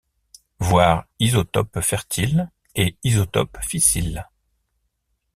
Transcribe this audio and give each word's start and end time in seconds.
Voir 0.57 1.05
isotope 1.19 1.79
fertile 1.81 2.49
et 2.73 2.97
isotope 3.03 3.59
fissile. 3.61 4.27